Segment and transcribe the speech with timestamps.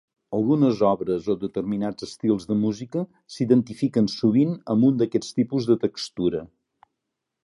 [0.35, 3.03] Algunes obres o determinats estils de música
[3.35, 6.43] s'identifiquen sovint amb un d'aquests tipus de textura.